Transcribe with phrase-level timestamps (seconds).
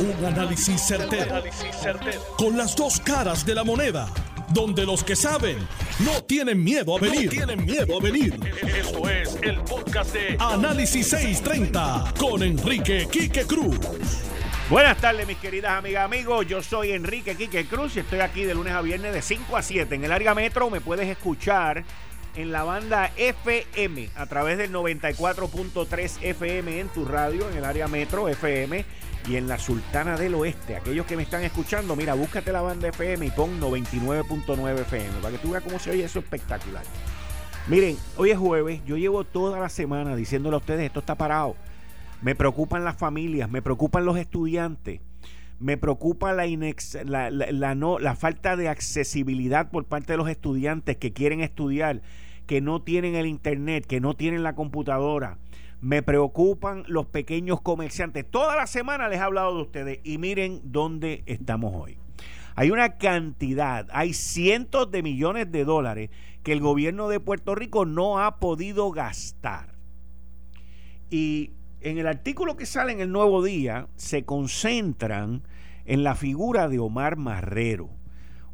[0.00, 1.42] Un análisis certero,
[2.36, 4.08] Con las dos caras de la moneda.
[4.50, 5.58] Donde los que saben
[5.98, 7.28] no tienen miedo a venir.
[7.28, 8.38] tienen miedo a venir.
[8.62, 13.76] Esto es el podcast de Análisis 630 con Enrique Quique Cruz.
[14.70, 16.46] Buenas tardes, mis queridas amigas, amigos.
[16.46, 19.62] Yo soy Enrique Quique Cruz y estoy aquí de lunes a viernes de 5 a
[19.62, 20.70] 7 en el área metro.
[20.70, 21.82] Me puedes escuchar
[22.36, 27.88] en la banda FM a través del 94.3 FM en tu radio, en el área
[27.88, 28.84] metro FM
[29.26, 30.76] y en la Sultana del Oeste.
[30.76, 35.32] Aquellos que me están escuchando, mira, búscate la banda FM y pon 99.9 FM para
[35.32, 36.82] que tú veas cómo se oye eso espectacular.
[37.66, 41.56] Miren, hoy es jueves, yo llevo toda la semana diciéndole a ustedes, esto está parado.
[42.22, 45.00] Me preocupan las familias, me preocupan los estudiantes,
[45.60, 46.46] me preocupa la,
[47.30, 52.00] la, no, la falta de accesibilidad por parte de los estudiantes que quieren estudiar,
[52.46, 55.36] que no tienen el internet, que no tienen la computadora
[55.80, 58.28] me preocupan los pequeños comerciantes.
[58.28, 61.98] Toda la semana les he hablado de ustedes y miren dónde estamos hoy.
[62.56, 66.10] Hay una cantidad, hay cientos de millones de dólares
[66.42, 69.74] que el gobierno de Puerto Rico no ha podido gastar.
[71.10, 75.42] Y en el artículo que sale en el Nuevo Día se concentran
[75.84, 77.90] en la figura de Omar Marrero.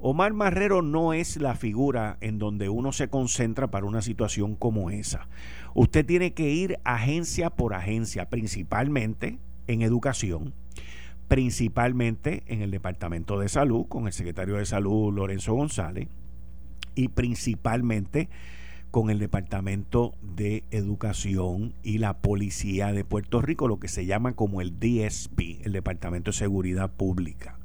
[0.06, 4.90] Omar Marrero no es la figura en donde uno se concentra para una situación como
[4.90, 5.28] esa.
[5.72, 10.52] Usted tiene que ir agencia por agencia, principalmente en educación,
[11.26, 16.06] principalmente en el Departamento de Salud, con el secretario de Salud Lorenzo González,
[16.94, 18.28] y principalmente
[18.90, 24.34] con el Departamento de Educación y la Policía de Puerto Rico, lo que se llama
[24.34, 27.56] como el DSP, el Departamento de Seguridad Pública.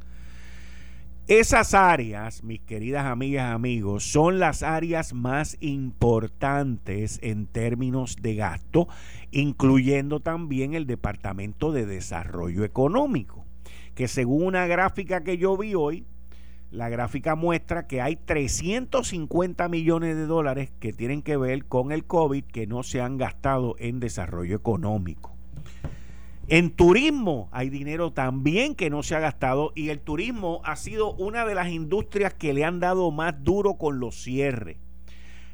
[1.29, 8.33] Esas áreas, mis queridas amigas y amigos, son las áreas más importantes en términos de
[8.33, 8.87] gasto,
[9.29, 13.45] incluyendo también el Departamento de Desarrollo Económico,
[13.93, 16.03] que según una gráfica que yo vi hoy,
[16.71, 22.05] la gráfica muestra que hay 350 millones de dólares que tienen que ver con el
[22.05, 25.38] COVID que no se han gastado en desarrollo económico.
[26.51, 31.13] En turismo hay dinero también que no se ha gastado y el turismo ha sido
[31.13, 34.77] una de las industrias que le han dado más duro con los cierres.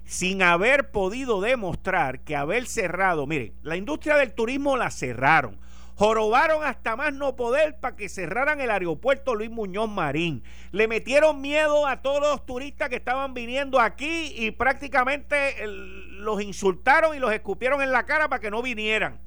[0.06, 5.58] Sin haber podido demostrar que haber cerrado, miren, la industria del turismo la cerraron.
[5.96, 10.44] Jorobaron hasta más no poder para que cerraran el aeropuerto Luis Muñoz Marín.
[10.72, 17.18] Le metieron miedo a todos los turistas que estaban viniendo aquí y prácticamente los insultaron
[17.18, 19.20] y los escupieron en la cara para que no vinieran.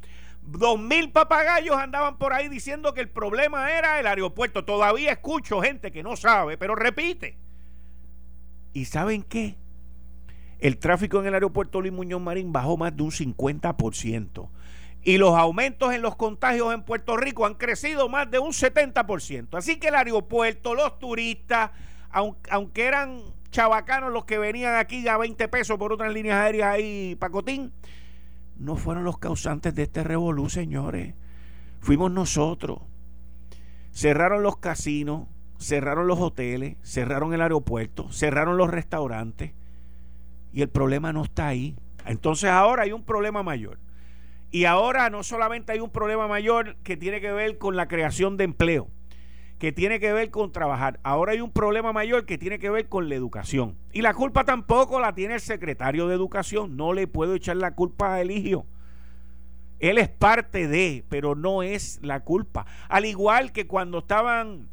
[0.50, 4.64] Dos mil papagayos andaban por ahí diciendo que el problema era el aeropuerto.
[4.64, 7.36] Todavía escucho gente que no sabe, pero repite.
[8.72, 9.56] ¿Y saben qué?
[10.58, 14.48] El tráfico en el aeropuerto Luis Muñoz Marín bajó más de un 50%.
[15.04, 19.56] Y los aumentos en los contagios en Puerto Rico han crecido más de un 70%.
[19.56, 21.72] Así que el aeropuerto, los turistas,
[22.10, 27.16] aunque eran chavacanos los que venían aquí ya 20 pesos por otras líneas aéreas ahí,
[27.16, 27.72] Pacotín,
[28.58, 31.14] no fueron los causantes de este revolú, señores.
[31.80, 32.80] Fuimos nosotros.
[33.92, 39.52] Cerraron los casinos, cerraron los hoteles, cerraron el aeropuerto, cerraron los restaurantes.
[40.52, 41.76] Y el problema no está ahí.
[42.04, 43.78] Entonces ahora hay un problema mayor.
[44.50, 48.36] Y ahora no solamente hay un problema mayor que tiene que ver con la creación
[48.36, 48.88] de empleo
[49.58, 51.00] que tiene que ver con trabajar.
[51.02, 53.76] Ahora hay un problema mayor que tiene que ver con la educación.
[53.92, 56.76] Y la culpa tampoco la tiene el secretario de Educación.
[56.76, 58.66] No le puedo echar la culpa a Eligio.
[59.80, 62.66] Él es parte de, pero no es la culpa.
[62.88, 64.68] Al igual que cuando estaban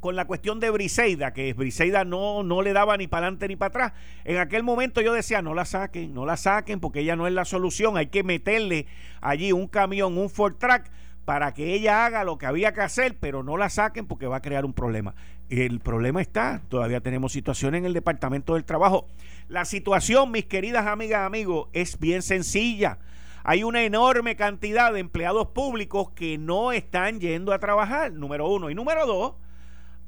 [0.00, 3.56] con la cuestión de Briseida, que Briseida no, no le daba ni para adelante ni
[3.56, 3.92] para atrás.
[4.24, 7.32] En aquel momento yo decía, no la saquen, no la saquen, porque ella no es
[7.32, 7.96] la solución.
[7.96, 8.86] Hay que meterle
[9.22, 10.90] allí un camión, un Ford Track
[11.24, 14.36] para que ella haga lo que había que hacer, pero no la saquen porque va
[14.36, 15.14] a crear un problema.
[15.48, 19.06] El problema está, todavía tenemos situaciones en el Departamento del Trabajo.
[19.48, 22.98] La situación, mis queridas amigas amigos, es bien sencilla.
[23.42, 28.70] Hay una enorme cantidad de empleados públicos que no están yendo a trabajar, número uno.
[28.70, 29.34] Y número dos,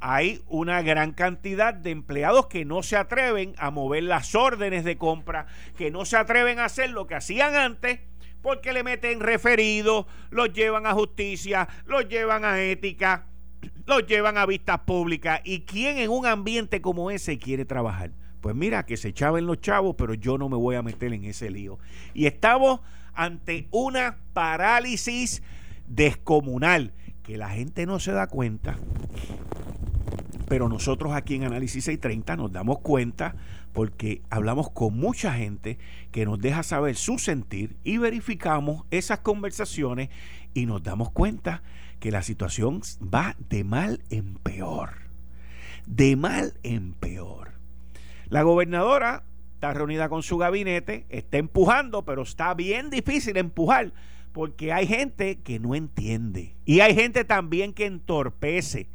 [0.01, 4.97] hay una gran cantidad de empleados que no se atreven a mover las órdenes de
[4.97, 5.47] compra,
[5.77, 8.01] que no se atreven a hacer lo que hacían antes
[8.47, 13.27] porque le meten referidos, los llevan a justicia, los llevan a ética,
[13.87, 15.41] los llevan a vistas públicas.
[15.43, 18.13] ¿Y quién en un ambiente como ese quiere trabajar?
[18.41, 21.25] Pues mira, que se echaban los chavos, pero yo no me voy a meter en
[21.25, 21.81] ese lío.
[22.15, 22.83] Y estamos
[23.15, 25.43] ante una parálisis
[25.89, 26.93] descomunal
[27.25, 28.77] que la gente no se da cuenta
[30.49, 33.35] pero nosotros aquí en Análisis 630 nos damos cuenta
[33.77, 35.77] porque hablamos con mucha gente
[36.11, 40.09] que nos deja saber su sentir y verificamos esas conversaciones
[40.55, 41.63] y nos damos cuenta
[42.01, 44.93] que la situación va de mal en peor.
[45.85, 47.51] De mal en peor.
[48.31, 53.93] La gobernadora está reunida con su gabinete, está empujando, pero está bien difícil empujar
[54.33, 58.89] porque hay gente que no entiende y hay gente también que entorpece.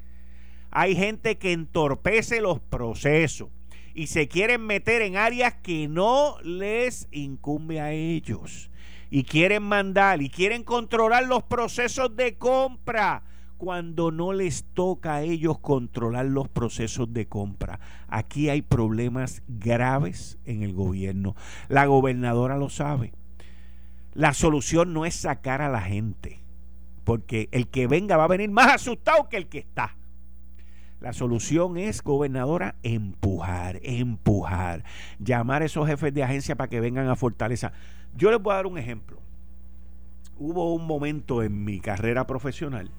[0.72, 3.50] Hay gente que entorpece los procesos
[3.94, 8.70] y se quieren meter en áreas que no les incumbe a ellos.
[9.10, 13.24] Y quieren mandar y quieren controlar los procesos de compra
[13.58, 17.80] cuando no les toca a ellos controlar los procesos de compra.
[18.08, 21.36] Aquí hay problemas graves en el gobierno.
[21.68, 23.14] La gobernadora lo sabe.
[24.14, 26.42] La solución no es sacar a la gente,
[27.04, 29.96] porque el que venga va a venir más asustado que el que está.
[31.02, 34.84] La solución es, gobernadora, empujar, empujar,
[35.20, 37.74] llamar a esos jefes de agencia para que vengan a Fortaleza.
[38.16, 39.20] Yo les voy a dar un ejemplo.
[40.38, 42.92] Hubo un momento en mi carrera profesional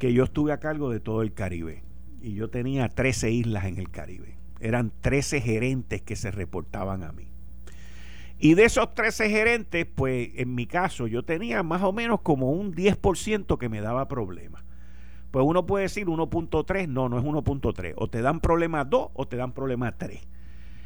[0.00, 1.84] que yo estuve a cargo de todo el Caribe
[2.20, 4.36] y yo tenía 13 islas en el Caribe.
[4.58, 7.28] Eran 13 gerentes que se reportaban a mí.
[8.40, 12.50] Y de esos 13 gerentes, pues en mi caso yo tenía más o menos como
[12.50, 14.63] un 10% que me daba problemas.
[15.34, 17.94] Pues uno puede decir 1.3, no, no es 1.3.
[17.96, 20.20] O te dan problemas 2 o te dan problemas 3.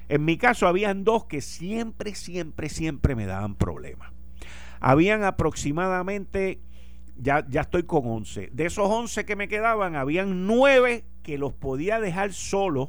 [0.09, 4.11] En mi caso habían dos que siempre, siempre, siempre me daban problemas.
[4.81, 6.63] Habían aproximadamente,
[7.19, 8.49] ya, ya estoy con 11.
[8.55, 12.89] De esos 11 que me quedaban, habían 9 que los podía dejar solos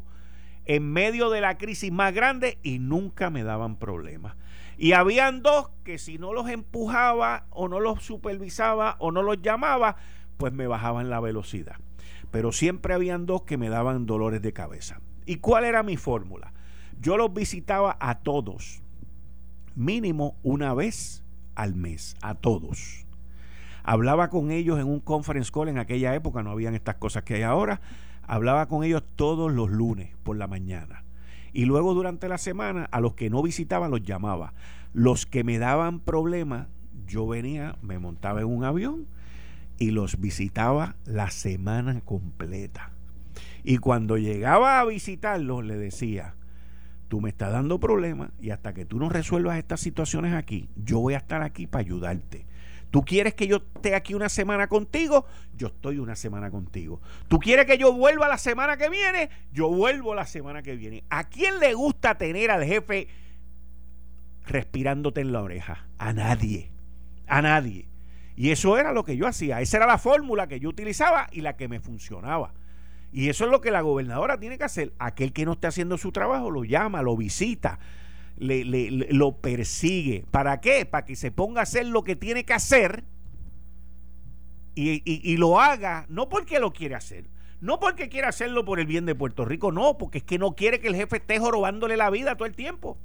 [0.63, 4.37] en medio de la crisis más grande y nunca me daban problemas.
[4.77, 9.41] Y habían dos que si no los empujaba o no los supervisaba o no los
[9.41, 9.97] llamaba,
[10.39, 11.75] pues me bajaban la velocidad.
[12.31, 15.01] Pero siempre habían dos que me daban dolores de cabeza.
[15.25, 16.53] ¿Y cuál era mi fórmula?
[17.01, 18.81] Yo los visitaba a todos,
[19.75, 21.23] mínimo una vez
[21.55, 23.05] al mes, a todos.
[23.83, 27.35] Hablaba con ellos en un conference call en aquella época, no habían estas cosas que
[27.35, 27.81] hay ahora.
[28.23, 31.03] Hablaba con ellos todos los lunes por la mañana.
[31.51, 34.53] Y luego durante la semana a los que no visitaba los llamaba.
[34.93, 36.67] Los que me daban problemas,
[37.07, 39.07] yo venía, me montaba en un avión
[39.79, 42.91] y los visitaba la semana completa.
[43.63, 46.35] Y cuando llegaba a visitarlos, le decía,
[47.07, 50.99] tú me estás dando problemas y hasta que tú no resuelvas estas situaciones aquí, yo
[50.99, 52.45] voy a estar aquí para ayudarte.
[52.91, 57.01] Tú quieres que yo esté aquí una semana contigo, yo estoy una semana contigo.
[57.27, 61.03] Tú quieres que yo vuelva la semana que viene, yo vuelvo la semana que viene.
[61.09, 63.07] ¿A quién le gusta tener al jefe
[64.47, 65.85] respirándote en la oreja?
[65.99, 66.71] A nadie.
[67.27, 67.88] A nadie.
[68.39, 69.59] Y eso era lo que yo hacía.
[69.59, 72.53] Esa era la fórmula que yo utilizaba y la que me funcionaba.
[73.11, 74.93] Y eso es lo que la gobernadora tiene que hacer.
[74.97, 77.79] Aquel que no esté haciendo su trabajo lo llama, lo visita,
[78.37, 78.63] le,
[79.11, 80.23] lo persigue.
[80.31, 80.85] ¿Para qué?
[80.85, 83.03] Para que se ponga a hacer lo que tiene que hacer
[84.73, 87.25] y, lo haga, no porque lo quiere hacer,
[87.59, 90.55] no porque quiere hacerlo por el bien de Puerto Rico, no, porque es que no
[90.55, 92.97] quiere que el jefe esté jorobándole la vida todo el tiempo.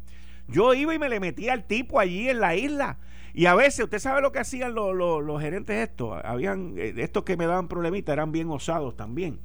[0.49, 2.99] Yo iba y me le metía al tipo allí en la isla
[3.37, 6.21] y a veces, usted sabe lo que hacían los, gerentes estos.
[6.25, 9.41] Habían, eh, estos que me daban problemitas eran bien osados también.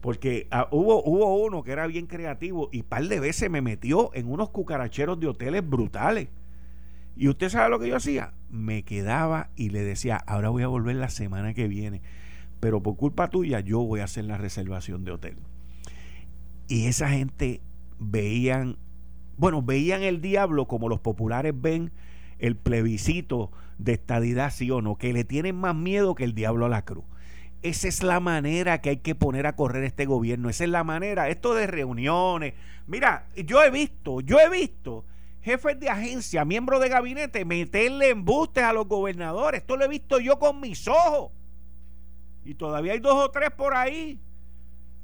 [0.00, 4.10] Porque ah, hubo, hubo uno que era bien creativo y par de veces me metió
[4.14, 6.28] en unos cucaracheros de hoteles brutales.
[7.16, 8.34] Y usted sabe lo que yo hacía.
[8.50, 12.02] Me quedaba y le decía, ahora voy a volver la semana que viene.
[12.58, 15.36] Pero por culpa tuya yo voy a hacer la reservación de hotel.
[16.66, 17.60] Y esa gente
[18.00, 18.78] veían,
[19.38, 21.92] bueno, veían el diablo como los populares ven
[22.38, 26.66] el plebiscito de estadidad, sí o no, que le tienen más miedo que el diablo
[26.66, 27.04] a la cruz.
[27.62, 30.48] Esa es la manera que hay que poner a correr este gobierno.
[30.48, 31.28] Esa es la manera.
[31.28, 32.54] Esto de reuniones.
[32.86, 35.04] Mira, yo he visto, yo he visto
[35.42, 39.62] jefes de agencia, miembros de gabinete, meterle embustes a los gobernadores.
[39.62, 41.32] Esto lo he visto yo con mis ojos.
[42.44, 44.20] Y todavía hay dos o tres por ahí.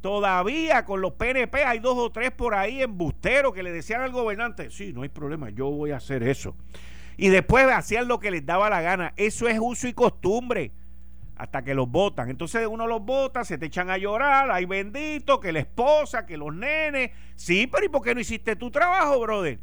[0.05, 4.13] Todavía con los PNP hay dos o tres por ahí embusteros que le decían al
[4.13, 6.55] gobernante, sí, no hay problema, yo voy a hacer eso
[7.17, 9.15] y después hacían lo que les daba la gana.
[9.17, 10.73] Eso es uso y costumbre
[11.37, 12.29] hasta que los votan.
[12.29, 16.37] Entonces uno los vota, se te echan a llorar, ay bendito, que la esposa, que
[16.37, 17.13] los nenes.
[17.37, 19.59] Sí, pero ¿y por qué no hiciste tu trabajo, brother?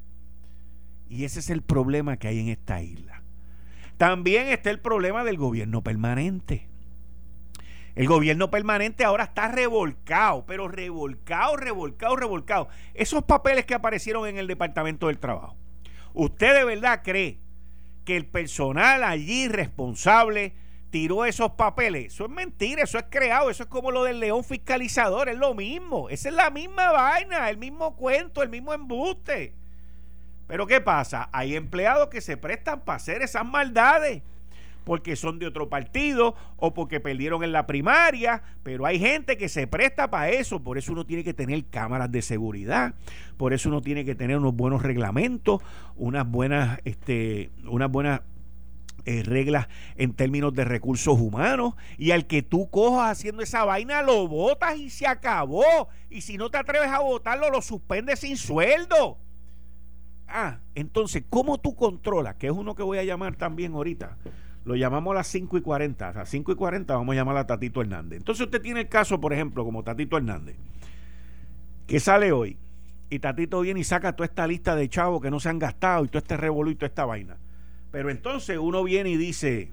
[1.08, 3.22] Y ese es el problema que hay en esta isla.
[3.98, 6.71] También está el problema del gobierno permanente.
[7.96, 12.70] El gobierno permanente ahora está revolcado, pero revolcado, revolcado, revolcado.
[12.94, 15.58] Esos papeles que aparecieron en el Departamento del Trabajo
[16.14, 17.40] ¿Usted de verdad cree
[18.06, 20.54] que el personal allí responsable
[20.90, 22.14] tiró esos papeles?
[22.14, 25.54] Eso es mentira, eso es creado, eso es como lo del león fiscalizador, es lo
[25.54, 29.56] mismo, esa es la misma vaina, el mismo cuento, el mismo embuste.
[30.48, 31.30] Pero ¿qué pasa?
[31.32, 34.22] Hay empleados que se prestan para hacer esas maldades.
[34.84, 39.50] Porque son de otro partido o porque perdieron en la primaria, pero hay gente que
[39.50, 42.96] se presta para eso, por eso uno tiene que tener cámaras de seguridad,
[43.38, 45.62] por eso uno tiene que tener unos buenos reglamentos,
[45.96, 48.22] unas buenas, este, unas buenas
[49.06, 54.04] eh, reglas en términos de recursos humanos y al que tú cojas haciendo esa vaina
[54.04, 58.38] lo votas y se acabó y si no te atreves a votarlo lo suspendes sin
[58.38, 59.18] sueldo
[60.28, 62.36] ah entonces ¿cómo tú controlas?
[62.36, 64.18] que es uno que voy a llamar también ahorita
[64.66, 67.38] lo llamamos a las 5 y 40 a las 5 y 40 vamos a llamar
[67.38, 68.20] a Tatito Hernández.
[68.20, 70.56] Entonces usted tiene el caso por ejemplo como Tatito Hernández
[71.88, 72.58] que sale hoy
[73.10, 76.06] y Tatito viene y saca toda esta lista de chavos que no se han gastado
[76.06, 77.36] y todo este revolú y toda esta vaina.
[77.92, 79.70] Pero entonces uno viene y dice,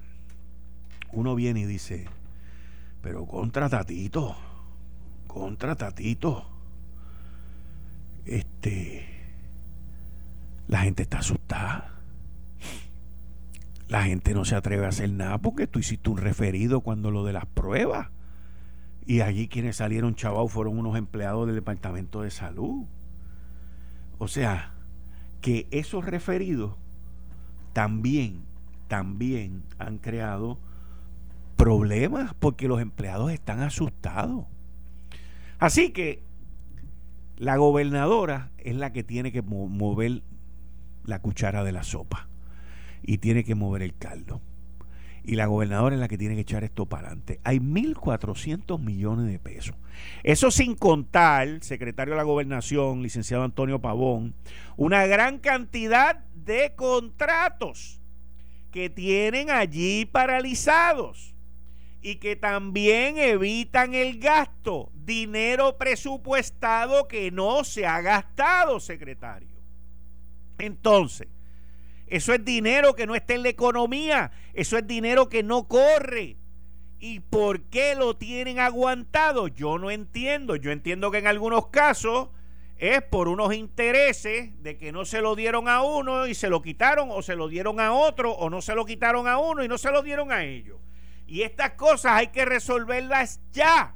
[1.13, 2.05] uno viene y dice,
[3.01, 4.35] pero contra Tatito,
[5.27, 6.45] contra Tatito,
[8.25, 9.07] este,
[10.67, 11.98] la gente está asustada.
[13.89, 17.25] La gente no se atreve a hacer nada porque tú hiciste un referido cuando lo
[17.25, 18.09] de las pruebas.
[19.07, 22.85] Y allí quienes salieron chavos fueron unos empleados del Departamento de Salud.
[24.19, 24.73] O sea,
[25.41, 26.75] que esos referidos
[27.73, 28.43] también,
[28.87, 30.59] también han creado
[31.55, 34.45] problemas porque los empleados están asustados.
[35.57, 36.21] Así que
[37.37, 40.21] la gobernadora es la que tiene que mover
[41.05, 42.28] la cuchara de la sopa
[43.03, 44.41] y tiene que mover el caldo.
[45.23, 47.39] Y la gobernadora es la que tiene que echar esto para adelante.
[47.43, 49.75] Hay 1.400 millones de pesos.
[50.23, 54.33] Eso sin contar, secretario de la gobernación, licenciado Antonio Pavón,
[54.77, 58.01] una gran cantidad de contratos
[58.71, 61.35] que tienen allí paralizados
[62.01, 69.59] y que también evitan el gasto, dinero presupuestado que no se ha gastado, secretario.
[70.57, 71.27] Entonces,
[72.09, 76.37] eso es dinero que no está en la economía, eso es dinero que no corre.
[76.99, 79.47] ¿Y por qué lo tienen aguantado?
[79.47, 80.57] Yo no entiendo.
[80.57, 82.29] Yo entiendo que en algunos casos
[82.77, 86.61] es por unos intereses de que no se lo dieron a uno y se lo
[86.61, 89.67] quitaron o se lo dieron a otro o no se lo quitaron a uno y
[89.67, 90.77] no se lo dieron a ellos.
[91.27, 93.95] Y estas cosas hay que resolverlas ya,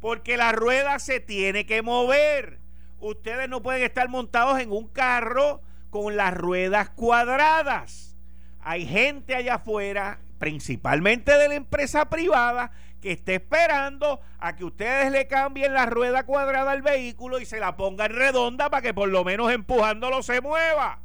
[0.00, 2.60] porque la rueda se tiene que mover.
[3.00, 8.16] Ustedes no pueden estar montados en un carro con las ruedas cuadradas.
[8.60, 15.12] Hay gente allá afuera, principalmente de la empresa privada, que esté esperando a que ustedes
[15.12, 19.08] le cambien la rueda cuadrada al vehículo y se la pongan redonda para que por
[19.08, 21.00] lo menos empujándolo se mueva.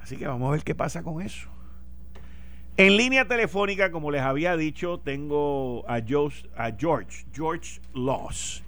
[0.00, 1.48] Así que vamos a ver qué pasa con eso.
[2.76, 8.64] En línea telefónica, como les había dicho, tengo a George, a George, George Loss.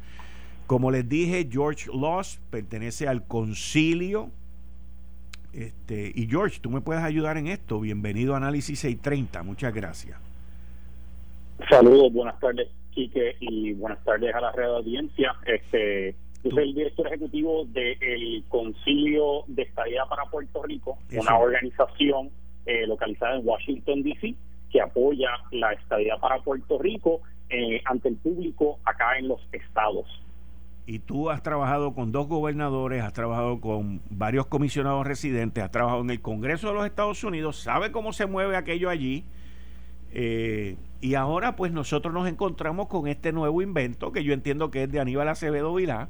[0.73, 4.31] Como les dije, George Loss pertenece al concilio.
[5.53, 7.79] Este, y George, tú me puedes ayudar en esto.
[7.79, 9.43] Bienvenido a Análisis 630.
[9.43, 10.19] Muchas gracias.
[11.69, 15.35] Saludos, buenas tardes, Quique, y buenas tardes a la red de audiencia.
[15.45, 22.31] Este, yo soy el director ejecutivo del Concilio de Estadía para Puerto Rico, una organización
[22.65, 24.35] eh, localizada en Washington, D.C.,
[24.71, 30.07] que apoya la estadía para Puerto Rico eh, ante el público acá en los estados.
[30.85, 36.03] Y tú has trabajado con dos gobernadores, has trabajado con varios comisionados residentes, has trabajado
[36.03, 39.25] en el Congreso de los Estados Unidos, sabe cómo se mueve aquello allí.
[40.13, 44.83] Eh, y ahora pues nosotros nos encontramos con este nuevo invento que yo entiendo que
[44.83, 46.09] es de Aníbal Acevedo Vilá,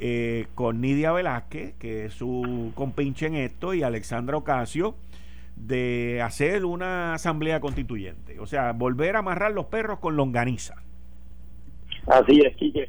[0.00, 4.96] eh, con Nidia Velázquez, que es su compinche en esto, y Alexandra Ocasio,
[5.54, 8.40] de hacer una asamblea constituyente.
[8.40, 10.82] O sea, volver a amarrar los perros con longaniza.
[12.08, 12.88] Así es, Quique.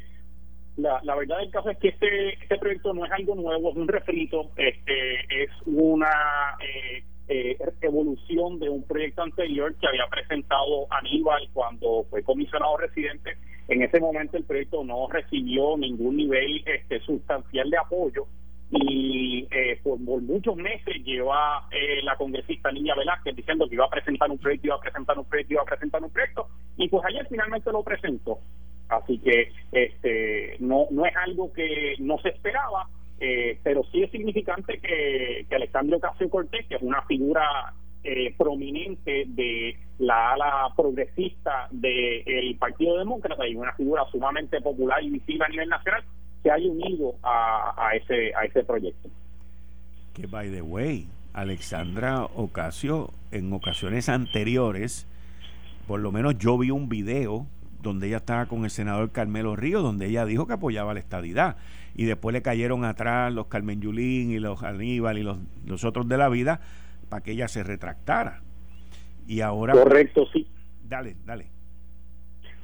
[0.76, 3.76] La, la verdad del caso es que este, este proyecto no es algo nuevo, es
[3.76, 6.10] un refrito, este, es una...
[6.60, 13.36] Eh, eh, evolución de un proyecto anterior que había presentado Aníbal cuando fue comisionado residente.
[13.68, 18.26] En ese momento el proyecto no recibió ningún nivel este, sustancial de apoyo
[18.70, 23.90] y eh, por, muchos meses lleva eh, la congresista Niña Velázquez diciendo que iba a
[23.90, 27.04] presentar un proyecto, iba a presentar un proyecto, iba a presentar un proyecto y pues
[27.06, 28.38] ayer finalmente lo presentó.
[28.88, 32.88] Así que este no no es algo que no se esperaba,
[33.20, 37.72] eh, pero sí es significante que, que Alexandre Ocasio Cortés, que es una figura
[38.02, 45.10] eh, prominente de la ala progresista del Partido Demócrata y una figura sumamente popular y
[45.10, 46.04] visible a nivel nacional,
[46.42, 49.08] se haya unido a, a ese a ese proyecto.
[50.12, 55.06] Que by the way, Alexandra Ocasio en ocasiones anteriores,
[55.88, 57.46] por lo menos yo vi un video
[57.84, 61.56] donde ella estaba con el senador Carmelo Río, donde ella dijo que apoyaba la estadidad
[61.94, 66.18] y después le cayeron atrás los Carmen Yulín y los Aníbal y los, otros de
[66.18, 66.60] la vida
[67.08, 68.40] para que ella se retractara.
[69.28, 69.74] Y ahora...
[69.74, 70.48] Correcto, sí.
[70.82, 71.46] Dale, dale.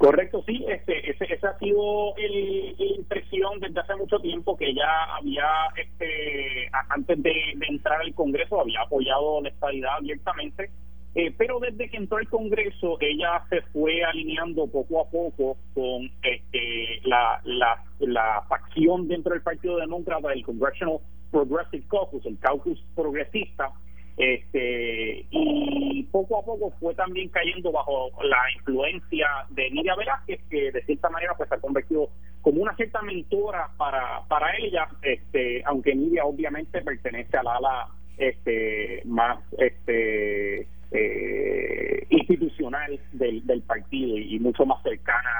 [0.01, 4.71] Correcto, sí, este, ese, esa ha sido el, la impresión desde hace mucho tiempo que
[4.71, 5.47] ella había,
[5.77, 7.33] este, antes de,
[7.69, 10.71] entrar al Congreso, había apoyado la estabilidad abiertamente,
[11.15, 16.11] eh, pero desde que entró al Congreso, ella se fue alineando poco a poco con
[16.23, 20.99] este, la, la, la facción dentro del Partido Demócrata, el Congressional
[21.31, 23.73] Progressive Caucus, el caucus progresista,
[24.17, 30.71] este y poco a poco fue también cayendo bajo la influencia de Nidia Velázquez que
[30.73, 32.11] de cierta manera pues se ha convertido
[32.43, 37.89] como una cierta mentora para para ella este aunque Nidia obviamente pertenece al ala
[38.19, 45.31] este más este eh, institucional del, del partido y, mucho más cercana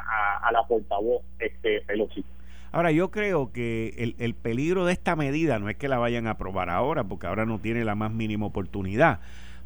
[0.43, 2.25] a, la portavoz este Pelosi.
[2.73, 6.29] Ahora, yo creo que el, el, peligro de esta medida no es que la vayan
[6.29, 9.21] a aprobar ahora, porque ahora no tiene la más mínima oportunidad,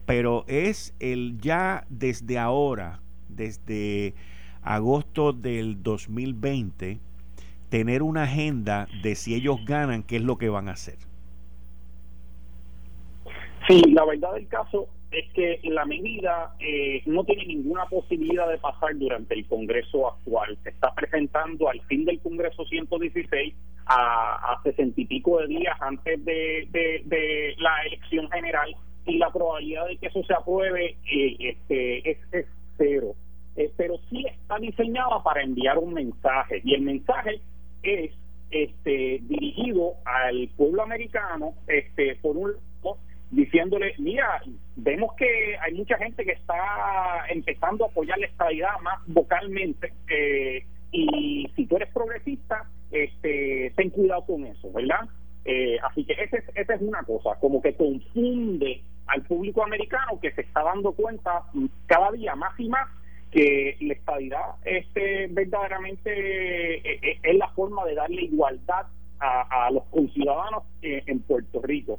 [0.07, 4.15] pero es el ya desde ahora, desde
[4.63, 6.99] agosto del 2020,
[7.69, 10.97] tener una agenda de si ellos ganan, qué es lo que van a hacer.
[13.69, 18.59] Sí, la verdad del caso es que la medida eh, no tiene ninguna posibilidad de
[18.59, 20.57] pasar durante el Congreso actual.
[20.63, 23.55] Se está presentando al fin del Congreso 116
[23.87, 26.69] a, sesenta y pico de días antes de,
[27.05, 28.75] de, la elección general
[29.07, 33.15] y la probabilidad de que eso se apruebe eh, este, es, cero.
[33.57, 37.41] Eh, pero sí está diseñada para enviar un mensaje y el mensaje
[37.83, 38.11] es
[38.51, 42.53] este dirigido al pueblo americano este por un
[43.35, 44.41] diciéndole, mira,
[44.77, 50.65] vemos que hay mucha gente que está empezando a apoyar la estabilidad más vocalmente eh,
[50.93, 55.09] y si tú eres progresista, este, ten cuidado con eso, ¿verdad?
[55.45, 60.33] Eh, así que esa es, es una cosa, como que confunde al público americano que
[60.33, 61.43] se está dando cuenta
[61.87, 62.89] cada día más y más
[63.31, 68.87] que la estabilidad este, verdaderamente eh, es la forma de darle igualdad
[69.19, 71.99] a, a los conciudadanos en Puerto Rico.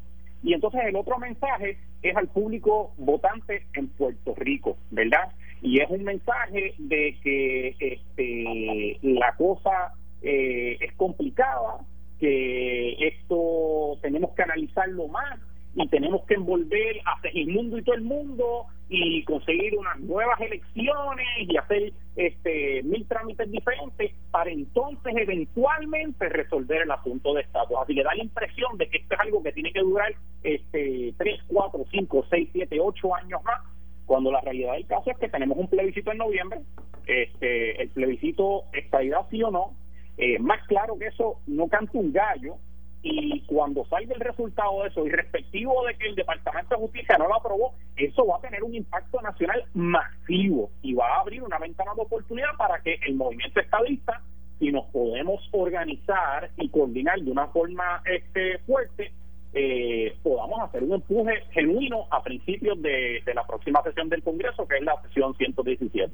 [0.84, 5.32] El otro mensaje es al público votante en Puerto Rico, ¿verdad?
[5.62, 11.80] Y es un mensaje de que este, la cosa eh, es complicada,
[12.20, 15.40] que esto tenemos que analizarlo más
[15.76, 21.28] y tenemos que envolver a mundo y todo el mundo y conseguir unas nuevas elecciones
[21.40, 27.78] y hacer este mil trámites diferentes para entonces eventualmente resolver el asunto de estatus.
[27.82, 31.14] Así que da la impresión de que esto es algo que tiene que durar este
[31.18, 33.62] tres, cuatro, cinco, seis, siete, ocho años más,
[34.06, 36.60] cuando la realidad del caso es que tenemos un plebiscito en noviembre,
[37.08, 39.74] este el plebiscito estadidad sí o no,
[40.18, 42.58] eh, más claro que eso no canta un gallo,
[43.04, 47.18] y cuando salga el resultado de eso, y respectivo de que el Departamento de Justicia
[47.18, 51.44] no lo aprobó, eso va a tener un impacto nacional masivo y va a abrir
[51.44, 54.22] una ventana de oportunidad para que el movimiento estadista,
[54.60, 59.12] si nos podemos organizar y coordinar de una forma este fuerte,
[59.54, 64.68] eh, podamos hacer un empuje genuino a principios de, de la próxima sesión del Congreso,
[64.68, 66.14] que es la sesión 117.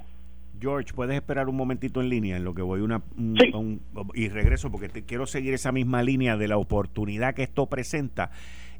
[0.62, 3.02] George, puedes esperar un momentito en línea en lo que voy una
[4.14, 8.30] y regreso porque te, quiero seguir esa misma línea de la oportunidad que esto presenta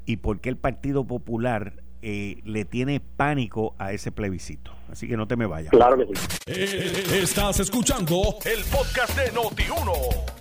[0.06, 4.72] y por qué el Partido Popular eh, le tiene pánico a ese plebiscito.
[4.90, 5.70] Así que no te me vayas.
[5.70, 6.26] Claro que sí.
[6.46, 9.92] Eh, estás escuchando el podcast de Noti1.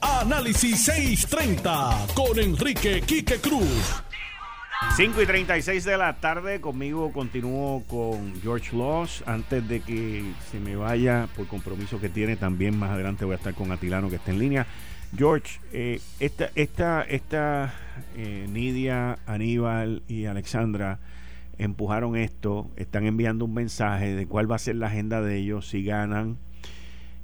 [0.01, 4.03] Análisis 630 con Enrique Quique Cruz.
[4.95, 9.23] 5 y 36 de la tarde, conmigo continúo con George Loss.
[9.25, 13.37] Antes de que se me vaya por compromiso que tiene, también más adelante voy a
[13.37, 14.67] estar con Atilano que está en línea.
[15.15, 17.73] George, eh, esta, esta, esta
[18.17, 20.99] eh, Nidia, Aníbal y Alexandra
[21.63, 25.67] empujaron esto, están enviando un mensaje de cuál va a ser la agenda de ellos
[25.67, 26.37] si ganan.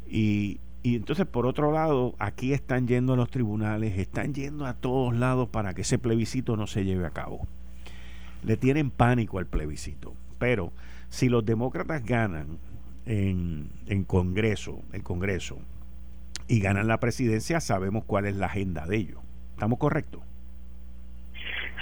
[0.10, 4.74] Y, y entonces, por otro lado, aquí están yendo a los tribunales, están yendo a
[4.74, 7.48] todos lados para que ese plebiscito no se lleve a cabo.
[8.44, 10.14] Le tienen pánico al plebiscito.
[10.38, 10.72] Pero
[11.10, 12.60] si los demócratas ganan
[13.06, 15.58] en, en Congreso, el Congreso,
[16.48, 19.20] y ganan la presidencia, sabemos cuál es la agenda de ellos.
[19.54, 20.22] ¿Estamos correctos?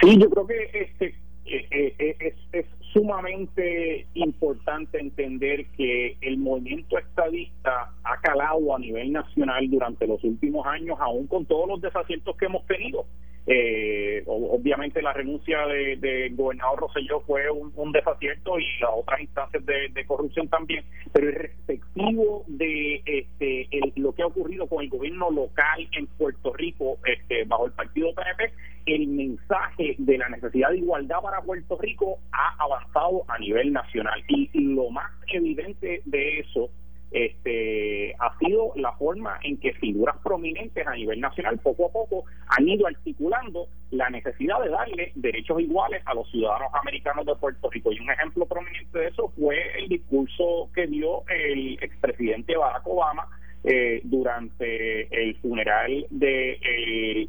[0.02, 6.98] Sí, yo creo que este eh, eh, es, es sumamente importante entender que el movimiento
[6.98, 12.36] estadista ha calado a nivel nacional durante los últimos años, aún con todos los desaciertos
[12.38, 13.06] que hemos tenido.
[13.48, 19.64] Eh, obviamente la renuncia del de gobernador Rosselló fue un, desacierto y las otras instancias
[19.66, 25.30] de, corrupción también, pero el respectivo de este, lo que ha ocurrido con el gobierno
[25.30, 28.52] local en Puerto Rico este, bajo el partido PNP,
[28.86, 34.24] el mensaje de la necesidad de igualdad para Puerto Rico ha avanzado a nivel nacional.
[34.28, 36.70] Y, lo más evidente de eso
[37.12, 42.26] este, ha sido la forma en que figuras prominentes a nivel nacional poco a poco
[42.48, 47.70] han ido articulando la necesidad de darle derechos iguales a los ciudadanos americanos de Puerto
[47.70, 47.92] Rico.
[47.92, 53.28] Y un ejemplo prominente de eso fue el discurso que dio el expresidente Barack Obama
[53.64, 56.60] eh, durante el funeral de,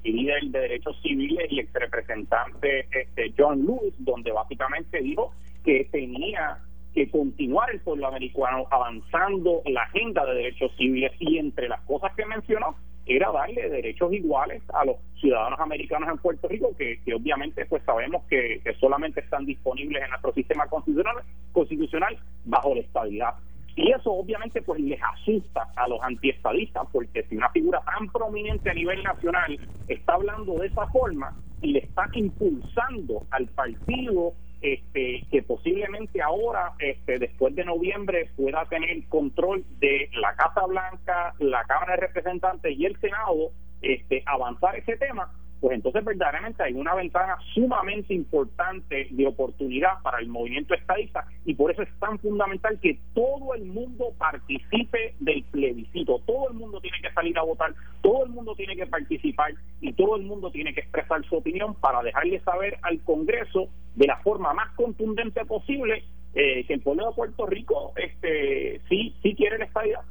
[0.05, 5.33] líder de derechos civiles y ex representante este, John Lewis, donde básicamente dijo
[5.65, 6.59] que tenía
[6.97, 11.13] que continuar el pueblo americano avanzando la agenda de derechos civiles.
[11.21, 16.17] Y entre las cosas que mencionó era darle derechos iguales a los ciudadanos americanos en
[16.17, 21.17] Puerto Rico que, obviamente pues sabemos que, solamente están disponibles en nuestro sistema constitucional
[21.53, 23.35] constitucional bajo la estabilidad.
[23.77, 28.71] Y eso obviamente pues les asusta a los antiestadistas, porque si una figura tan prominente
[28.71, 34.33] a nivel nacional está hablando de esa forma y le está impulsando al partido
[34.67, 41.35] este, que posiblemente ahora, este, después de noviembre, pueda tener control de la Casa Blanca,
[41.39, 46.75] la Cámara de Representantes y el Senado, este, avanzar ese tema, pues entonces verdaderamente hay
[46.75, 52.19] una ventana sumamente importante de oportunidad para el movimiento estadista y por eso es tan
[52.19, 57.43] fundamental que todo el mundo participe del plebiscito, todo el mundo tiene que salir a
[57.43, 61.37] votar, todo el mundo tiene que participar y todo el mundo tiene que expresar su
[61.37, 66.81] opinión para dejarle saber al Congreso de la forma más contundente posible eh, que el
[66.81, 70.03] pueblo de Puerto Rico este sí sí quiere la estabilidad.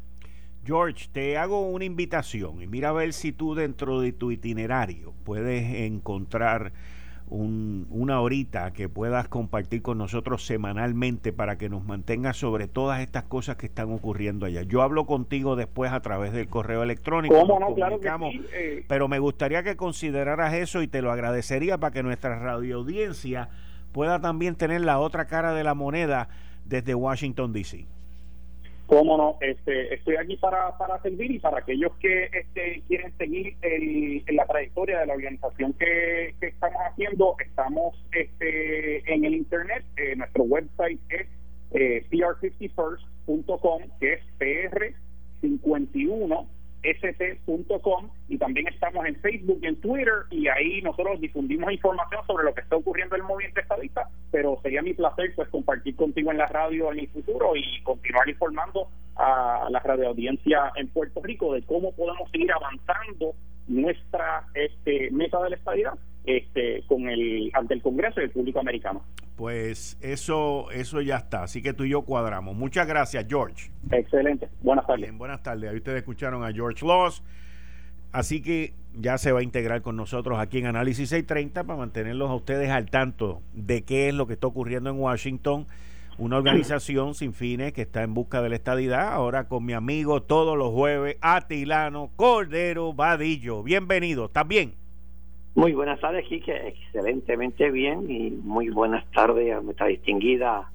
[0.65, 5.13] George, te hago una invitación y mira a ver si tú dentro de tu itinerario
[5.23, 6.73] puedes encontrar
[7.27, 13.23] una horita que puedas compartir con nosotros semanalmente para que nos mantengas sobre todas estas
[13.23, 14.61] cosas que están ocurriendo allá.
[14.61, 17.35] Yo hablo contigo después a través del correo electrónico.
[17.35, 17.73] ¿Cómo no?
[17.73, 18.85] Claro que sí, eh.
[18.87, 23.49] Pero me gustaría que consideraras eso y te lo agradecería para que nuestra radioaudiencia
[23.91, 26.29] pueda también tener la otra cara de la moneda
[26.65, 27.87] desde Washington, D.C.
[28.87, 33.57] Cómo no, este, estoy aquí para, para servir y para aquellos que este, quieren seguir
[33.61, 40.15] el, la trayectoria de la organización que, estamos haciendo, estamos este, en el internet, eh,
[40.15, 41.27] nuestro website es
[41.71, 46.47] eh, pr51st.com, que es PR51
[46.93, 52.45] st.com y también estamos en Facebook y en Twitter y ahí nosotros difundimos información sobre
[52.45, 56.31] lo que está ocurriendo en el movimiento estadista, pero sería mi placer pues compartir contigo
[56.31, 61.53] en la radio en el futuro y continuar informando a la radioaudiencia en Puerto Rico
[61.53, 63.33] de cómo podemos seguir avanzando
[63.67, 65.93] nuestra este, meta de la estadidad
[66.25, 69.03] este, con el ante el Congreso y el público americano.
[69.35, 71.43] Pues eso, eso ya está.
[71.43, 72.55] Así que tú y yo cuadramos.
[72.55, 73.69] Muchas gracias, George.
[73.91, 74.47] Excelente.
[74.61, 75.17] Buenas tardes.
[75.17, 75.69] buenas tardes.
[75.69, 77.21] Ahí ustedes escucharon a George Loss.
[78.11, 82.29] Así que ya se va a integrar con nosotros aquí en Análisis 630 para mantenerlos
[82.29, 85.67] a ustedes al tanto de qué es lo que está ocurriendo en Washington.
[86.17, 89.11] Una organización sin fines que está en busca de la estadidad.
[89.11, 93.63] Ahora con mi amigo todos los jueves, Atilano Cordero Vadillo.
[93.63, 94.27] Bienvenido.
[94.27, 94.84] ¿Estás bien?
[95.55, 96.67] Muy buenas tardes, Quique.
[96.67, 100.69] Excelentemente bien y muy buenas tardes a nuestra distinguida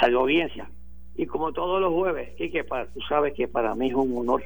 [0.00, 0.70] audiencia.
[1.16, 4.44] Y como todos los jueves, Quique, para, tú sabes que para mí es un honor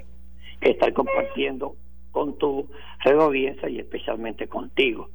[0.60, 1.76] estar compartiendo
[2.10, 2.66] con tu
[3.04, 5.10] audiencia y especialmente contigo.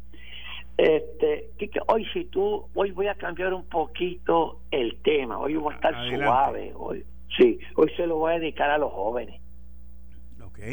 [0.78, 5.40] Este, Quique, hoy si tú, hoy voy a cambiar un poquito el tema.
[5.40, 6.74] Hoy voy a estar suave.
[6.76, 7.04] Hoy,
[7.38, 9.42] sí, hoy se lo voy a dedicar a los jóvenes.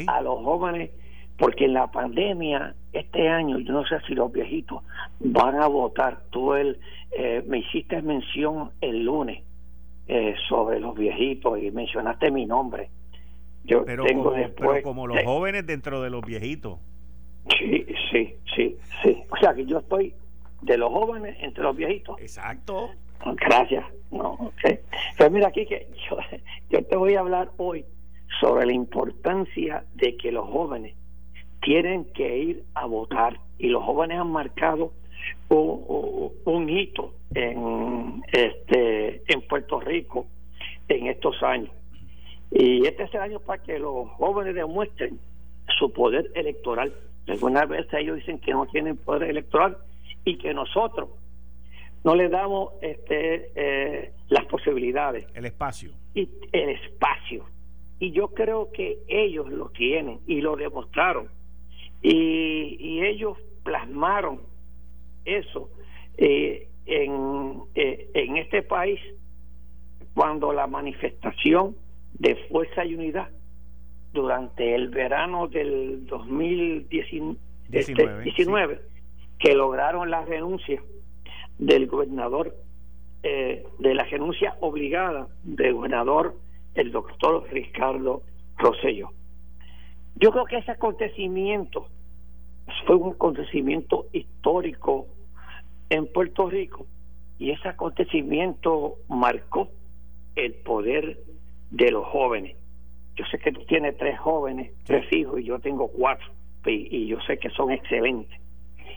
[0.07, 0.91] A los jóvenes
[1.37, 4.83] porque en la pandemia este año yo no sé si los viejitos
[5.19, 6.21] van a votar.
[6.31, 6.79] Tú el
[7.11, 9.43] eh, me hiciste mención el lunes
[10.07, 12.89] eh, sobre los viejitos y mencionaste mi nombre.
[13.63, 16.79] Yo pero tengo como, después como los jóvenes dentro de los viejitos.
[17.57, 19.23] Sí sí sí sí.
[19.29, 20.13] O sea que yo estoy
[20.61, 22.19] de los jóvenes entre los viejitos.
[22.19, 22.89] Exacto.
[23.35, 23.85] Gracias.
[24.11, 24.79] No okay.
[25.17, 26.17] pero mira aquí que yo,
[26.69, 27.85] yo te voy a hablar hoy
[28.39, 30.95] sobre la importancia de que los jóvenes
[31.61, 34.91] tienen que ir a votar y los jóvenes han marcado
[35.49, 40.27] un, hito en este en Puerto Rico
[40.87, 41.71] en estos años.
[42.51, 45.19] Y este es el año para que los jóvenes demuestren
[45.77, 46.93] su poder electoral.
[47.27, 49.77] Algunas veces ellos dicen que no tienen poder electoral
[50.23, 51.09] y que nosotros
[52.03, 55.27] no les damos este eh, las posibilidades.
[55.33, 55.91] El espacio.
[56.13, 57.45] Y el espacio.
[57.99, 61.29] Y yo creo que ellos lo tienen y lo demostraron
[62.01, 64.41] y, ellos plasmaron
[65.25, 65.69] eso
[66.17, 68.99] eh, en, eh, en este país
[70.13, 71.75] cuando la manifestación
[72.13, 73.29] de fuerza y unidad
[74.13, 77.37] durante el verano del 2019
[77.71, 78.81] este,
[79.39, 80.81] que lograron la renuncia
[81.57, 82.55] del gobernador
[83.23, 86.35] eh, de la renuncia obligada del gobernador,
[86.75, 88.21] el doctor Ricardo
[88.57, 89.11] Rosello.
[90.19, 91.87] Yo creo que ese acontecimiento
[92.85, 95.07] fue un acontecimiento histórico
[95.89, 96.87] en Puerto Rico
[97.37, 99.69] y ese acontecimiento marcó
[100.35, 101.19] el poder
[101.69, 102.55] de los jóvenes.
[103.15, 106.27] Yo sé que tú tienes tres jóvenes, tres hijos, y yo tengo cuatro,
[106.65, 108.39] y, yo sé que son excelentes.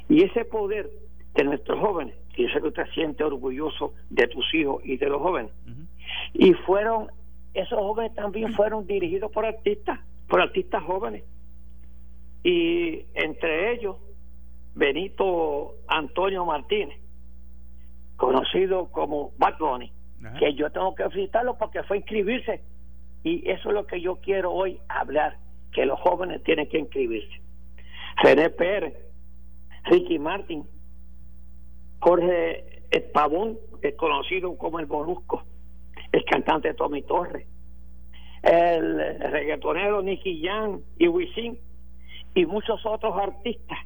[0.09, 0.91] Y ese poder
[1.35, 5.09] de nuestros jóvenes, y yo sé que usted siente orgulloso de tus hijos y de
[5.09, 5.53] los jóvenes,
[6.35, 7.09] y fueron,
[7.55, 10.01] esos jóvenes también fueron dirigidos por artistas,
[10.31, 11.25] por artistas jóvenes,
[12.43, 13.97] y entre ellos
[14.75, 16.99] Benito Antonio Martínez,
[18.17, 19.93] conocido como Bad Bunny,
[20.39, 22.63] que yo tengo que felicitarlo porque fue inscribirse.
[23.25, 25.37] Y eso es lo que yo quiero hoy hablar,
[25.73, 27.41] que los jóvenes tienen que inscribirse.
[28.23, 28.95] René Pérez,
[29.85, 30.65] Ricky Martin,
[31.99, 35.43] Jorge Pavón, es conocido como el Borusco,
[36.13, 37.47] el cantante Tommy Torres,
[38.43, 41.59] el reggaetonero Nicky Jan y Wisin
[42.35, 43.79] y muchos otros artistas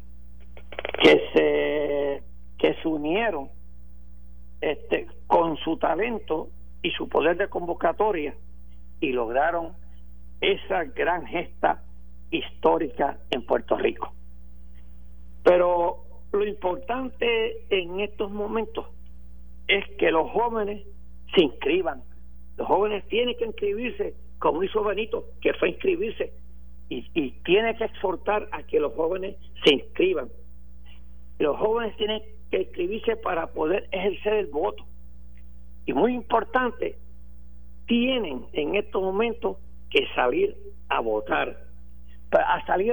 [1.02, 2.22] que se
[2.58, 3.50] que se unieron
[4.60, 6.48] este con su talento
[6.82, 8.34] y su poder de convocatoria
[9.00, 9.72] y lograron
[10.40, 11.82] esa gran gesta
[12.30, 14.12] histórica en Puerto Rico.
[15.42, 18.86] Pero lo importante en estos momentos
[19.68, 20.86] es que los jóvenes
[21.34, 22.02] se inscriban.
[22.56, 24.14] Los jóvenes tienen que inscribirse,
[24.44, 26.34] como hizo Benito, que fue inscribirse
[26.90, 30.28] y, tiene que exhortar a que los jóvenes se inscriban.
[31.38, 34.84] Los jóvenes tienen que inscribirse para poder ejercer el voto.
[35.86, 36.98] Y muy importante,
[37.86, 39.56] tienen en estos momentos
[39.88, 40.54] que salir
[40.90, 41.64] a votar.
[42.30, 42.92] A salir,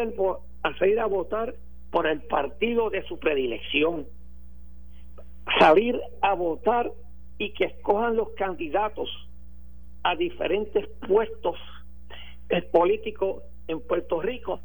[0.64, 1.54] a salir a votar
[1.92, 4.08] por el partido de su predilección.
[5.60, 6.94] Salir a votar
[7.40, 9.10] y que escojan los candidatos
[10.04, 11.58] a diferentes puestos
[12.72, 14.60] políticos en Puerto Rico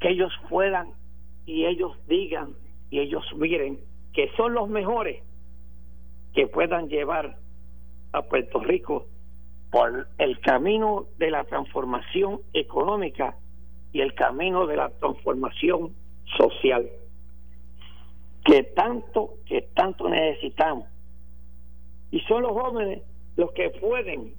[0.00, 0.92] que ellos puedan
[1.46, 2.54] y ellos digan
[2.90, 3.80] y ellos miren
[4.12, 5.22] que son los mejores
[6.32, 7.38] que puedan llevar
[8.12, 9.06] a Puerto Rico
[9.70, 13.36] por el camino de la transformación económica
[13.92, 15.94] y el camino de la transformación
[16.36, 16.88] social.
[18.44, 20.86] Que tanto que tanto necesitamos.
[22.10, 23.02] Y son los jóvenes
[23.36, 24.34] los que pueden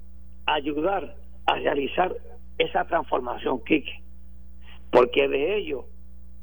[0.46, 2.14] ayudar a realizar
[2.58, 4.02] esa transformación, Kike,
[4.90, 5.86] porque de ello